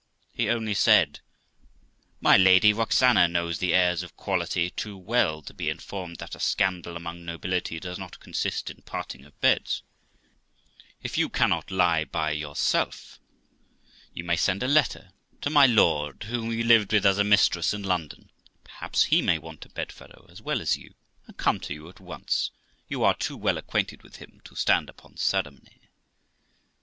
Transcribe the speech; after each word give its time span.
He 0.33 0.45
THE 0.47 0.55
LIFE 0.55 0.55
OF 0.55 0.67
ROXANA 0.67 0.81
413 0.81 1.13
only 1.13 1.13
said, 1.13 1.21
'My 2.21 2.37
Lady 2.37 2.73
Roxana 2.73 3.27
knows 3.27 3.59
the 3.59 3.71
airs 3.75 4.01
of 4.01 4.15
quality 4.17 4.71
too 4.71 4.97
well 4.97 5.43
to 5.43 5.53
be 5.53 5.69
informed 5.69 6.17
that 6.17 6.33
a 6.33 6.39
scandal 6.39 6.97
among 6.97 7.23
nobility 7.23 7.79
does 7.79 7.99
not 7.99 8.19
consist 8.19 8.71
in 8.71 8.81
parting 8.81 9.25
of 9.25 9.39
beds; 9.41 9.83
if 11.03 11.19
you 11.19 11.29
cannot 11.29 11.69
lie 11.69 12.03
by 12.03 12.31
yourself, 12.31 13.19
you 14.11 14.23
may 14.23 14.35
send 14.35 14.63
a 14.63 14.67
letter 14.67 15.11
to 15.41 15.51
my 15.51 15.67
Lord, 15.67 16.23
whom 16.23 16.51
you 16.51 16.63
lived 16.63 16.91
with 16.91 17.05
as 17.05 17.19
a 17.19 17.23
mistress 17.23 17.71
in 17.71 17.83
London; 17.83 18.31
perhaps 18.63 19.03
he 19.03 19.21
may 19.21 19.37
want 19.37 19.65
a 19.67 19.69
bedfellow 19.69 20.25
as 20.31 20.41
well 20.41 20.61
as 20.61 20.75
you, 20.77 20.95
and 21.27 21.37
come 21.37 21.59
to 21.59 21.75
you 21.75 21.87
at 21.89 21.99
once; 21.99 22.49
you 22.87 23.03
are 23.03 23.13
too 23.13 23.37
well 23.37 23.59
acquainted 23.59 24.01
with 24.01 24.15
him 24.15 24.41
to 24.45 24.55
stand 24.55 24.89
upon 24.89 25.15
ceremony.' 25.15 25.79